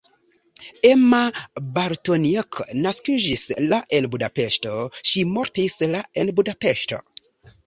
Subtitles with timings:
[0.91, 1.17] Emma
[1.75, 4.75] Bartoniek naskiĝis la en Budapeŝto,
[5.11, 7.03] ŝi mortis la en Budapeŝto.